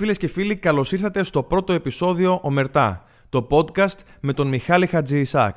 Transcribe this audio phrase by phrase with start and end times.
[0.00, 5.18] Φίλες και φίλοι, καλώς ήρθατε στο πρώτο επεισόδιο Ομερτά, το podcast με τον Μιχάλη Χατζη
[5.18, 5.56] Ισάκ.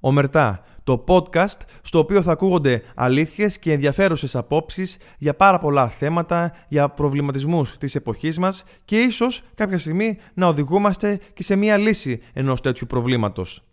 [0.00, 6.52] Ομερτά, το podcast στο οποίο θα ακούγονται αλήθειες και ενδιαφέρουσες απόψεις για πάρα πολλά θέματα,
[6.68, 12.20] για προβληματισμούς της εποχής μας και ίσως κάποια στιγμή να οδηγούμαστε και σε μία λύση
[12.32, 13.67] ενός τέτοιου προβλήματος.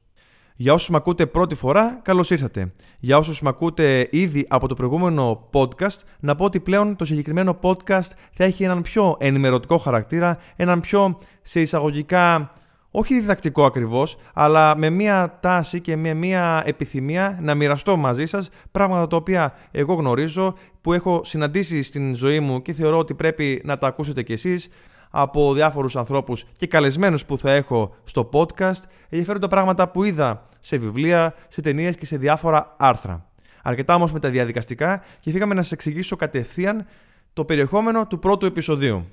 [0.58, 2.72] Για όσους με ακούτε πρώτη φορά, καλώς ήρθατε.
[3.00, 7.60] Για όσους με ακούτε ήδη από το προηγούμενο podcast, να πω ότι πλέον το συγκεκριμένο
[7.62, 12.50] podcast θα έχει έναν πιο ενημερωτικό χαρακτήρα, έναν πιο σε εισαγωγικά
[12.92, 18.50] όχι διδακτικό ακριβώς, αλλά με μία τάση και με μία επιθυμία να μοιραστώ μαζί σας
[18.72, 23.62] πράγματα τα οποία εγώ γνωρίζω, που έχω συναντήσει στην ζωή μου και θεωρώ ότι πρέπει
[23.66, 24.70] να τα ακούσετε κι εσείς
[25.18, 30.78] από διάφορους ανθρώπους και καλεσμένους που θα έχω στο podcast, ενδιαφέροντα πράγματα που είδα σε
[30.78, 33.26] βιβλία, σε ταινίες και σε διάφορα άρθρα.
[33.64, 36.86] Αρκετά όμως με τα διαδικαστικά και φύγαμε να σας εξηγήσω κατευθείαν
[37.34, 39.06] το περιεχόμενο του πρώτου επεισοδίου.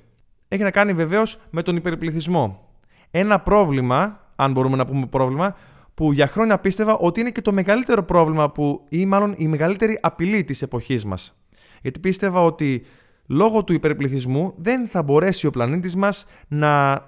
[0.47, 2.69] Έχει να κάνει βεβαίως με τον υπερπληθυσμό.
[3.11, 5.55] Ένα πρόβλημα, αν μπορούμε να πούμε πρόβλημα,
[5.93, 9.99] που για χρόνια πίστευα ότι είναι και το μεγαλύτερο πρόβλημα που, ή μάλλον η μεγαλύτερη
[10.01, 11.37] απειλή της εποχής μας.
[11.81, 12.85] Γιατί πίστευα ότι
[13.33, 17.01] λόγω του υπερπληθυσμού δεν θα μπορέσει ο πλανήτης μας να,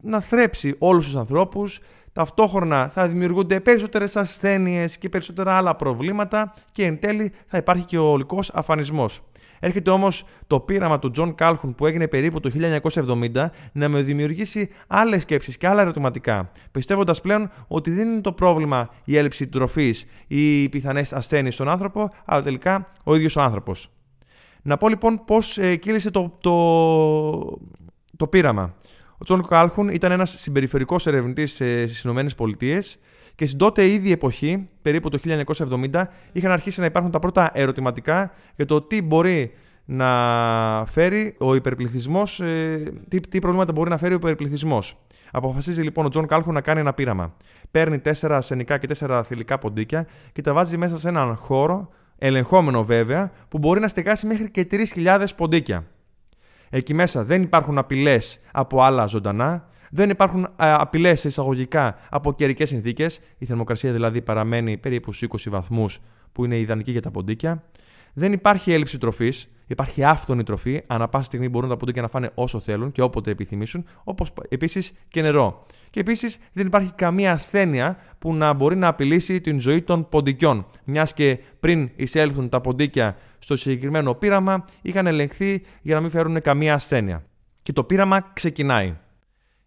[0.00, 1.80] να θρέψει όλους τους ανθρώπους,
[2.12, 7.98] ταυτόχρονα θα δημιουργούνται περισσότερες ασθένειες και περισσότερα άλλα προβλήματα και εν τέλει θα υπάρχει και
[7.98, 9.20] ο ολικός αφανισμός.
[9.60, 12.50] Έρχεται όμως το πείραμα του Τζον Κάλχουν που έγινε περίπου το
[12.92, 18.32] 1970 να με δημιουργήσει άλλες σκέψεις και άλλα ερωτηματικά, πιστεύοντας πλέον ότι δεν είναι το
[18.32, 23.40] πρόβλημα η έλλειψη τροφής ή οι πιθανές ασθένειες στον άνθρωπο, αλλά τελικά ο ίδιος ο
[23.40, 23.93] άνθρωπος.
[24.66, 27.58] Να πω λοιπόν πώς ε, κύλησε το, το,
[28.16, 28.74] το πείραμα.
[29.18, 32.82] Ο Τζον Κάλχουν ήταν ένας συμπεριφερικός ερευνητής ε, στις ΗΠΑ
[33.34, 38.32] και στην τότε ίδια εποχή, περίπου το 1970, είχαν αρχίσει να υπάρχουν τα πρώτα ερωτηματικά
[38.56, 39.52] για το τι μπορεί
[39.84, 40.06] να
[40.86, 44.96] φέρει ο υπερπληθυσμός, ε, τι, τι προβλήματα μπορεί να φέρει ο υπερπληθυσμός.
[45.30, 47.34] Αποφασίζει λοιπόν ο Τζον Κάλχουν να κάνει ένα πείραμα.
[47.70, 51.88] Παίρνει τέσσερα αρσενικά και τέσσερα θηλυκά ποντίκια και τα βάζει μέσα σε έναν χώρο,
[52.26, 55.86] ελεγχόμενο βέβαια, που μπορεί να στεγάσει μέχρι και 3.000 ποντίκια.
[56.70, 63.20] Εκεί μέσα δεν υπάρχουν απειλές από άλλα ζωντανά, δεν υπάρχουν απειλές εισαγωγικά από καιρικές συνθήκες.
[63.38, 66.00] Η θερμοκρασία δηλαδή παραμένει περίπου στους 20 βαθμούς,
[66.32, 67.62] που είναι ιδανική για τα ποντίκια.
[68.12, 69.48] Δεν υπάρχει έλλειψη τροφής.
[69.66, 70.82] Υπάρχει άφθονη τροφή.
[70.86, 73.84] Ανά πάση στιγμή μπορούν τα ποντίκια να φάνε όσο θέλουν και όποτε επιθυμήσουν.
[74.04, 75.66] Όπως επίσης και νερό.
[75.90, 80.66] Και επίσης δεν υπάρχει καμία ασθένεια που να μπορεί να απειλήσει την ζωή των ποντικιών.
[80.84, 86.40] Μιας και πριν εισέλθουν τα ποντίκια στο συγκεκριμένο πείραμα, είχαν ελεγχθεί για να μην φέρουν
[86.40, 87.24] καμία ασθένεια.
[87.62, 88.96] Και το πείραμα ξεκινάει.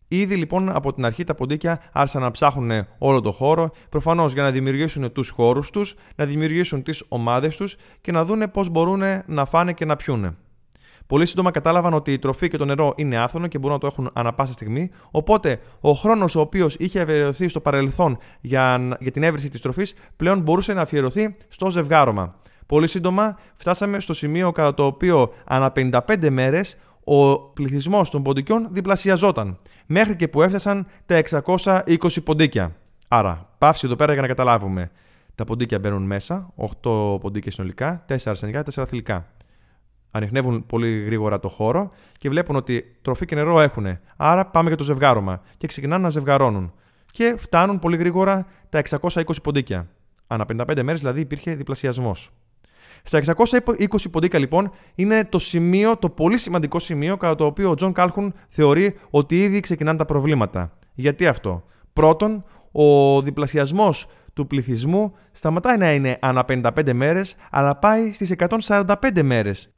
[0.08, 4.44] Ήδη λοιπόν από την αρχή τα ποντίκια άρχισαν να ψάχνουν όλο το χώρο, προφανώς για
[4.44, 9.02] να δημιουργήσουν τους χώρους τους, να δημιουργήσουν τις ομάδες τους και να δούνε πώς μπορούν
[9.26, 10.36] να φάνε και να πιούνε.
[11.08, 13.88] Πολύ σύντομα κατάλαβαν ότι η τροφή και το νερό είναι άθωνο και μπορούν να το
[13.88, 14.90] έχουν ανα πάσα στιγμή.
[15.12, 19.94] Οπότε ο χρόνος ο οποίος είχε αφιερωθεί στο παρελθόν για, για την έβριση της τροφής
[20.16, 22.36] πλέον μπορούσε να αφιερωθεί στο ζευγάρωμα.
[22.66, 26.78] Πολύ σύντομα φτάσαμε στο σημείο κατά το οποίο ανά 55 μέρες
[27.10, 32.76] ο πληθυσμός των ποντικιών διπλασιαζόταν, μέχρι και που έφτασαν τα 620 ποντίκια.
[33.08, 34.92] Άρα, παύση εδώ πέρα για να καταλάβουμε.
[35.36, 39.28] Τα ποντίκια μπαίνουν μέσα, 8 ποντίκια συνολικά, 4 αρσενικά, 4 θηλυκά.
[40.12, 43.98] Ανιχνεύουν πολύ γρήγορα το χώρο και βλέπουν ότι τροφή και νερό έχουν.
[44.18, 46.74] Άρα πάμε για το ζευγάρωμα και ξεκινάνε να ζευγαρώνουν.
[47.12, 49.88] Και φτάνουν πολύ γρήγορα τα 620 ποντίκια.
[50.28, 52.32] Ανά 55 μέρες δηλαδή υπήρχε διπλασιασμός.
[53.08, 57.76] Στα 620 ποντίκια λοιπόν είναι το σημείο, το πολύ σημαντικό σημείο κατά το οποίο ο
[57.76, 60.78] Τζον Κάλχουν θεωρεί ότι ήδη ξεκινάνε τα προβλήματα.
[60.94, 61.64] Γιατί αυτό;
[61.94, 69.22] Πρώτον, ο διπλασιασμός του πληθυσμού σταματάει να είναι ανά 55 μέρες, αλλά πάει στις 145
[69.24, 69.74] μέρες.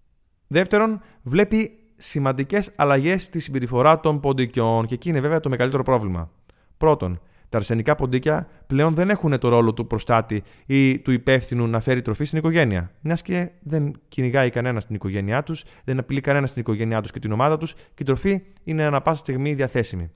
[0.48, 6.32] Δεύτερον, βλέπει σημαντικές αλλαγές στη συμπεριφορά των ποντικιών και εκεί είναι βέβαια το μεγαλύτερο πρόβλημα.
[6.78, 11.80] Πρώτον, τα αρσενικά ποντίκια πλέον δεν έχουν το ρόλο του προστάτη ή του υπεύθυνου να
[11.80, 12.92] φέρει τροφή στην οικογένεια.
[13.02, 17.20] Μιας και δεν κυνηγάει κανένας στην οικογένειά τους, δεν απειλεί κανένας στην οικογένειά τους και
[17.20, 20.12] την ομάδα τους και η τροφή είναι ανα πάσα στιγμή διαθέσιμη.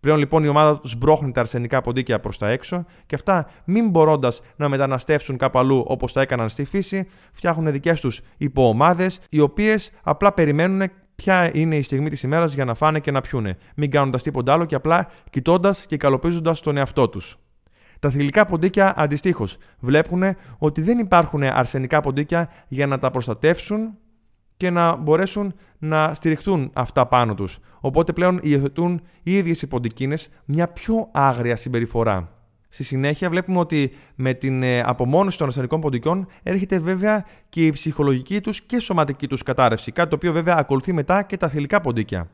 [0.00, 3.90] Πλέον λοιπόν η ομάδα τους μπρόχνει τα αρσενικά ποντίκια προς τα έξω και αυτά μην
[3.90, 9.40] μπορώντας να μεταναστεύσουν κάπου αλλού όπως τα έκαναν στη φύση, φτιάχνουν δικές τους υποομάδες οι
[9.40, 10.90] οποίες απλά περιμένουν
[11.22, 14.52] ποια είναι η στιγμή της ημέρας για να φάνε και να πιούνε, μην κάνοντας τίποτα
[14.52, 17.38] άλλο και απλά κοιτώντας και καλοπίζοντας τον εαυτό τους.
[17.98, 20.22] Τα θηλυκά ποντίκια αντιστοίχως βλέπουν
[20.58, 23.96] ότι δεν υπάρχουν αρσενικά ποντίκια για να τα προστατεύσουν
[24.56, 27.58] και να μπορέσουν να στηριχτούν αυτά πάνω τους.
[27.80, 32.37] Οπότε πλέον υιοθετούν οι ίδιες οι ποντικίνες μια πιο άγρια συμπεριφορά.
[32.68, 37.70] Στη συνέχεια βλέπουμε ότι με την ε, απομόνωση των αρσενικών ποντικών έρχεται βέβαια και η
[37.70, 41.80] ψυχολογική τους και σωματική τους κατάρρευση, κάτι το οποίο βέβαια ακολουθεί μετά και τα θηλυκά
[41.80, 42.30] ποντίκια.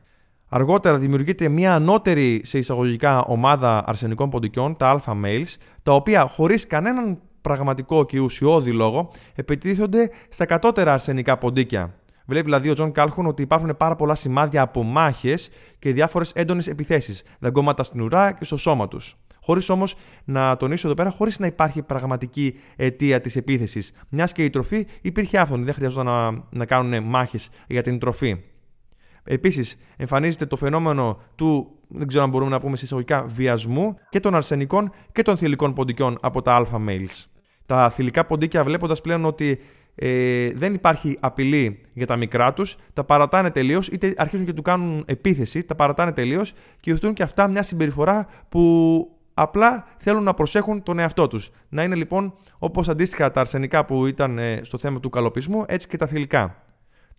[0.49, 6.67] Αργότερα δημιουργείται μια ανώτερη σε εισαγωγικά ομάδα αρσενικών ποντικιών, τα alpha males, τα οποία χωρίς
[6.67, 11.93] κανέναν πραγματικό και ουσιώδη λόγο επιτίθονται στα κατώτερα αρσενικά ποντίκια.
[12.25, 15.37] Βλέπει δηλαδή ο Τζον Κάλχουν ότι υπάρχουν πάρα πολλά σημάδια από μάχες
[15.79, 19.17] και διάφορες έντονες επιθέσεις, δαγκώματα στην ουρά και στο σώμα τους.
[19.45, 23.91] Χωρίς όμως να τονίσω εδώ πέρα, χωρίς να υπάρχει πραγματική αιτία της επίθεσης.
[24.09, 28.37] Μιας και η τροφή υπήρχε άφθονη, δεν χρειαζόταν να, να κάνουν μάχες για την τροφή.
[29.23, 34.35] Επίσης, εμφανίζεται το φαινόμενο του, δεν ξέρω αν μπορούμε να πούμε εισαγωγικά, βιασμού και των
[34.35, 37.25] αρσενικών και των θηλυκών ποντικών από τα alpha males.
[37.65, 39.59] Τα θηλυκά ποντίκια, βλέποντας πλέον ότι
[39.95, 44.61] ε, δεν υπάρχει απειλή για τα μικρά τους, τα παρατάνε τελείως, είτε αρχίζουν και του
[44.61, 50.33] κάνουν επίθεση, τα παρατάνε τελείως και υιοθετούν και αυτά μια συμπεριφορά που απλά θέλουν να
[50.33, 51.49] προσέχουν τον εαυτό τους.
[51.69, 55.87] Να είναι λοιπόν όπως αντίστοιχα τα αρσενικά που ήταν ε, στο θέμα του καλοπισμού, έτσι
[55.87, 56.63] και τα θηλυκά.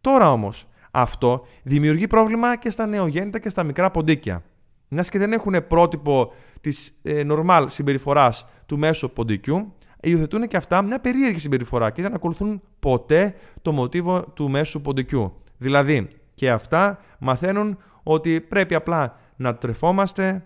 [0.01, 4.43] Τώρα όμως, αυτό δημιουργεί πρόβλημα και στα νεογέννητα και στα μικρά ποντίκια.
[4.89, 10.83] Μιας και δεν έχουν πρότυπο της ε, normal συμπεριφοράς του μέσου ποντικού, υιοθετούν και αυτά
[10.83, 15.33] μια περίεργη συμπεριφορά και δεν ακολουθούν ποτέ το μοτίβο του μέσου ποντικού.
[15.59, 20.45] Δηλαδή, και αυτά μαθαίνουν ότι πρέπει απλά να τρεφόμαστε,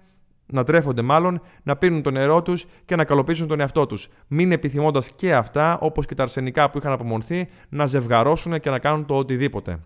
[0.51, 4.09] να τρέφονται μάλλον, να πίνουν το νερό τους και να καλοποιήσουν τον εαυτό τους.
[4.27, 8.79] Μην επιθυμώντας και αυτά, όπως και τα αρσενικά που είχαν απομονθεί, να ζευγαρώσουν και να
[8.79, 9.79] κάνουν το οτιδήποτε.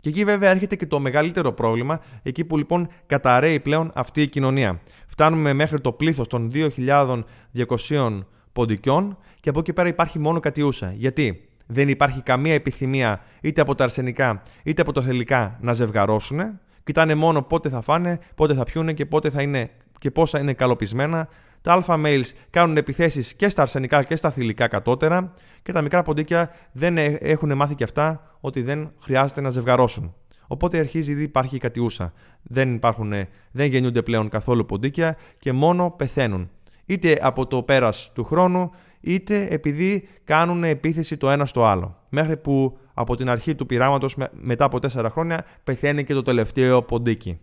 [0.00, 4.28] Και εκεί βέβαια έρχεται και το μεγαλύτερο πρόβλημα, εκεί που λοιπόν καταραίει πλέον αυτή η
[4.28, 4.80] κοινωνία.
[5.06, 8.20] Φτάνουμε μέχρι το πλήθος των 2.200
[8.52, 10.92] ποντικιών και από εκεί πέρα υπάρχει μόνο κατιούσα.
[10.92, 16.40] Γιατί; Δεν υπάρχει καμία επιθυμία είτε από τα αρσενικά είτε από τα θελικά να ζευγαρώσουν.
[16.84, 19.70] Κοιτάνε μόνο πότε θα φάνε, πότε θα πιούνε και πότε θα είναι
[20.02, 21.28] και πόσα είναι καλοπισμένα.
[21.60, 25.32] Τα alpha males κάνουν επιθέσεις και στα αρσενικά και στα θηλυκά κατώτερα
[25.62, 30.14] και τα μικρά ποντίκια δεν έχουν μάθει και αυτά ότι δεν χρειάζεται να ζευγαρώσουν.
[30.46, 32.12] Οπότε αρχίζει ήδη υπάρχει η κατιούσα.
[32.42, 33.12] Δεν, υπάρχουν,
[33.50, 36.50] δεν γεννιούνται πλέον καθόλου ποντίκια και μόνο πεθαίνουν.
[36.86, 38.70] Είτε από το πέρας του χρόνου,
[39.00, 41.96] είτε επειδή κάνουν επίθεση το ένα στο άλλο.
[42.08, 46.82] Μέχρι που από την αρχή του πειράματος μετά από τέσσερα χρόνια πεθαίνει και το τελευταίο
[46.82, 47.38] ποντίκι.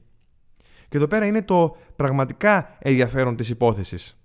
[0.89, 4.17] Και εδώ πέρα είναι το πραγματικά ενδιαφέρον της υπόθεσης.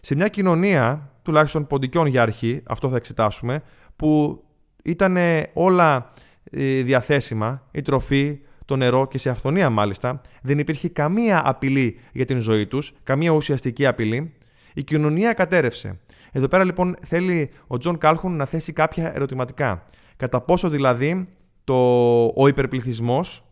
[0.00, 3.62] Σε μια κοινωνία, τουλάχιστον ποντικιών για αρχή, αυτό θα εξετάσουμε,
[3.96, 4.42] που
[4.82, 5.16] ήταν
[5.52, 6.12] όλα
[6.50, 12.24] ε, διαθέσιμα, η τροφή, το νερό και σε αφθονία μάλιστα, δεν υπήρχε καμία απειλή για
[12.24, 14.34] την ζωή τους, καμία ουσιαστική απειλή,
[14.74, 16.00] η κοινωνία κατέρρευσε.
[16.32, 19.86] Εδώ πέρα λοιπόν θέλει ο Τζον Κάλχουν να θέσει κάποια ερωτηματικά.
[20.16, 21.28] Κατά πόσο δηλαδή
[21.64, 21.74] το,
[22.24, 23.44] ο υπερπληθυσμός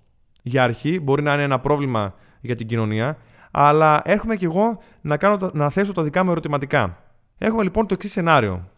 [0.43, 3.19] για αρχή μπορεί να είναι ένα πρόβλημα για την κοινωνία,
[3.51, 7.03] αλλά έρχομαι κι εγώ να, κάνω, να θέσω τα δικά μου ερωτηματικά.
[7.39, 8.69] Έχουμε λοιπόν το εξής σενάριο.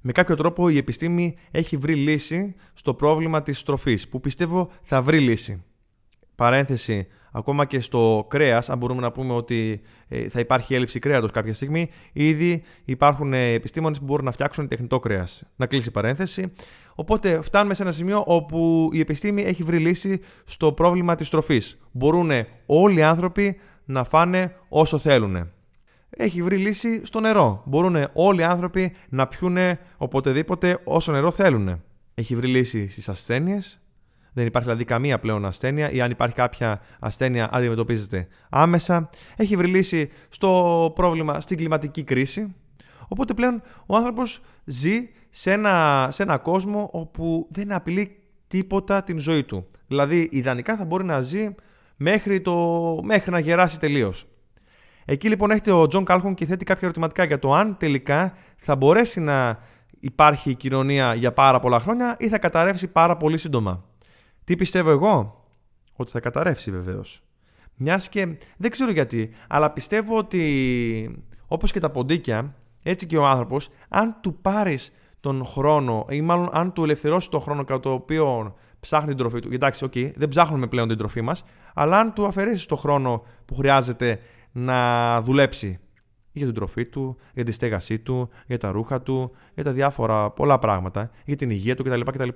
[0.00, 5.02] Με κάποιο τρόπο η επιστήμη έχει βρει λύση στο πρόβλημα της στροφής, που πιστεύω θα
[5.02, 5.64] βρει λύση.
[6.34, 11.30] Παρένθεση, ακόμα και στο κρέας, αν μπορούμε να πούμε ότι ε, θα υπάρχει έλλειψη κρέατος
[11.30, 15.42] κάποια στιγμή, ήδη υπάρχουν ε, επιστήμονες που μπορούν να φτιάξουν τεχνητό κρέας.
[15.56, 16.52] Να κλείσει παρένθεση.
[16.94, 21.78] Οπότε φτάνουμε σε ένα σημείο όπου η επιστήμη έχει βρει λύση στο πρόβλημα της τροφής.
[21.92, 22.30] Μπορούν
[22.66, 25.50] όλοι οι άνθρωποι να φάνε όσο θέλουν.
[26.10, 27.62] Έχει βρει λύση στο νερό.
[27.66, 31.82] Μπορούν όλοι οι άνθρωποι να πιούνε οποτεδήποτε όσο νερό θέλουν.
[32.14, 33.80] Έχει βρει λύση στις ασθένειες.
[34.38, 39.10] Δεν υπάρχει δηλαδή καμία πλέον ασθένεια ή αν υπάρχει κάποια ασθένεια αντιμετωπίζεται άμεσα.
[39.36, 42.54] Έχει βρει λύση στο πρόβλημα στην κλιματική κρίση.
[43.08, 48.16] Οπότε πλέον ο άνθρωπος ζει σε ένα, σε ένα κόσμο όπου δεν απειλεί
[48.46, 49.66] τίποτα την ζωή του.
[49.86, 51.54] Δηλαδή, ιδανικά θα μπορεί να ζει
[51.96, 52.54] μέχρι, το,
[53.02, 54.26] μέχρι να γεράσει τελείως.
[55.04, 58.76] Εκεί λοιπόν έρχεται ο Τζον Κάλχουν και θέτει κάποια ερωτηματικά για το αν τελικά θα
[58.76, 59.58] μπορέσει να
[60.00, 63.87] υπάρχει η κοινωνία για πάρα πολλά χρόνια ή θα καταρρεύσει πάρα πολύ σύντομα.
[64.48, 65.44] Τι πιστεύω εγώ;
[65.96, 67.22] Ότι θα καταρρεύσει βεβαίως.
[67.76, 73.26] Μιας και δεν ξέρω γιατί, αλλά πιστεύω ότι όπως και τα ποντίκια, έτσι και ο
[73.26, 77.92] άνθρωπος, αν του πάρεις τον χρόνο, ή μάλλον αν του ελευθερώσεις τον χρόνο κατά το
[77.92, 79.52] οποίο ψάχνει την τροφή του.
[79.52, 83.54] Εντάξει, okay, δεν ψάχνουμε πλέον την τροφή μας, αλλά αν του αφαιρέσεις τον χρόνο που
[83.54, 84.20] χρειάζεται
[84.52, 85.78] να δουλέψει
[86.32, 90.30] για την τροφή του, για τη στέγασή του, για τα ρούχα του, για τα διάφορα
[90.30, 92.00] πολλά πράγματα, για την υγεία του κτλ.
[92.00, 92.28] κτλ.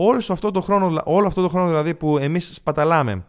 [0.00, 3.24] Όλο αυτό το χρόνο, όλο αυτό το χρόνο δηλαδή που εμείς σπαταλάμε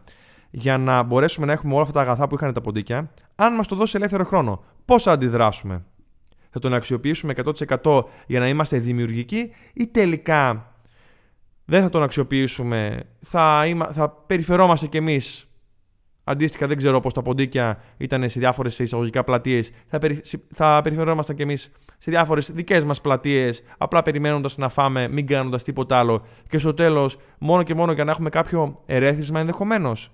[0.50, 3.66] για να μπορέσουμε να έχουμε όλα αυτά τα αγαθά που είχαν τα ποντίκια, αν μας
[3.66, 5.84] το δώσει ελεύθερο χρόνο, πώς θα αντιδράσουμε;
[6.50, 7.34] Θα τον αξιοποιήσουμε
[7.82, 10.72] 100% για να είμαστε δημιουργικοί ή τελικά
[11.64, 13.62] δεν θα τον αξιοποιήσουμε, θα,
[13.92, 15.50] θα περιφερόμαστε κι εμείς;
[16.24, 19.70] Αντίστοιχα, δεν ξέρω πώς τα ποντίκια ήταν σε διάφορες εισαγωγικά πλατείες.
[19.86, 20.20] Θα, περι...
[20.54, 21.70] θα περιφερόμασταν κι εμείς
[22.02, 26.26] σε διάφορες δικές μας πλατείες, απλά περιμένοντας να φάμε, μην κάνοντας τίποτα άλλο.
[26.48, 30.12] Και στο τέλος, μόνο και μόνο για να έχουμε κάποιο ερέθισμα ενδεχομένως.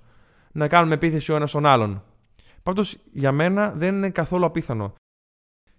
[0.52, 2.02] να κάνουμε επίθεση ο ένας στον άλλον.
[2.62, 4.94] Πάντως για μένα δεν είναι καθόλου απίθανο.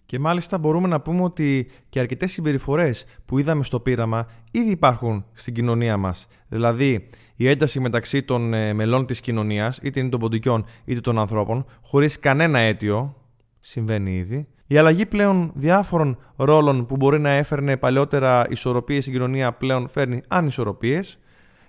[0.06, 5.26] Και μάλιστα μπορούμε να πούμε ότι και αρκετές συμπεριφορές που είδαμε στο πείραμα ήδη υπάρχουν
[5.34, 6.28] στην κοινωνία μας.
[6.48, 11.20] Δηλαδή, η ένταση μεταξύ των ε, μελών της κοινωνίας, είτε είναι των ποντικών είτε των
[11.20, 13.16] ανθρώπων, χωρίς κανένα αίτιο,
[13.60, 14.48] συμβαίνει ήδη.
[14.68, 20.22] Η αλλαγή πλέον διάφορων ρόλων που μπορεί να έφερνε παλαιότερα ισορροπίες στην κοινωνία πλέον φέρνει
[20.28, 21.20] ανισορροπίες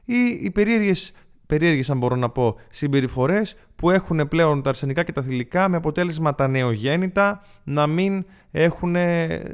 [0.04, 1.12] ή οι περίεργες,
[1.46, 5.76] περίεργες αν μπορώ να πω, συμπεριφορές που έχουν πλέον τα αρσενικά και τα θηλυκά με
[5.76, 8.96] αποτέλεσμα τα νεογέννητα να μην έχουν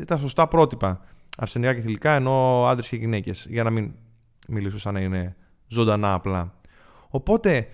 [0.07, 1.01] τα σωστά πρότυπα.
[1.37, 3.93] Αρσενικά και θηλυκά ενώ άντρες και γυναίκες, για να μην
[4.49, 5.37] μιλήσω σαν να είναι
[5.69, 6.55] ζωντανά απλά.
[7.09, 7.69] Οπότε,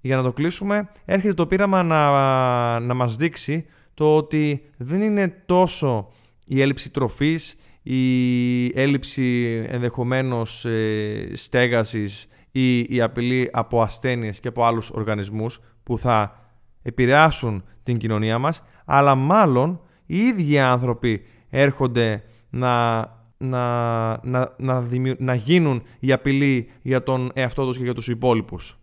[0.00, 3.66] για να το κλείσουμε, έρχεται το πείραμα να, να μας δείξει
[4.00, 6.08] το ότι δεν είναι τόσο
[6.46, 14.64] η έλλειψη τροφής, η έλλειψη ενδεχομένως ε, στέγασης ή η απειλή από ασθένειες και από
[14.64, 16.48] άλλους οργανισμούς που θα
[16.82, 22.98] επηρεάσουν την κοινωνία μας, αλλά μάλλον οι ίδιοι άνθρωποι έρχονται να,
[23.38, 24.86] να, να, να,
[25.18, 28.78] να γίνουν η απειλή για τον εαυτό τους και για τους υπόλοιπους.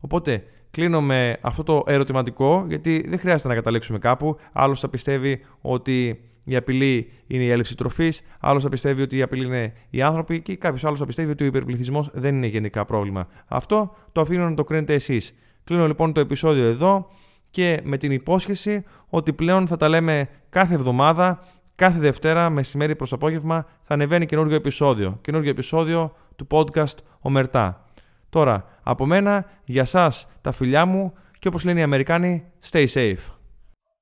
[0.00, 0.44] Οπότε
[0.78, 4.36] Κλείνω με αυτό το ερωτηματικό, γιατί δεν χρειάζεται να καταλήξουμε κάπου.
[4.52, 9.22] Άλλος θα πιστεύει ότι η απειλή είναι η έλλειψη τροφής, άλλος θα πιστεύει ότι η
[9.22, 12.84] απειλή είναι οι άνθρωποι και κάποιος άλλος θα πιστεύει ότι ο υπερπληθυσμός δεν είναι γενικά
[12.84, 13.28] πρόβλημα.
[13.46, 15.34] Αυτό το αφήνω να το κρίνετε εσείς.
[15.64, 17.08] Κλείνω λοιπόν το επεισόδιο εδώ
[17.50, 21.44] και με την υπόσχεση ότι πλέον θα τα λέμε κάθε εβδομάδα,
[21.74, 25.18] κάθε Δευτέρα, μεσημέρι προς απόγευμα θα ανεβαίνει καινούργιο επεισόδιο.
[25.20, 27.87] Καινούργιο επεισόδιο του podcast Ομερτά.
[28.28, 33.37] Τώρα, από μένα, για σας τα φιλιά μου και όπως λένε οι Αμερικάνοι, stay safe.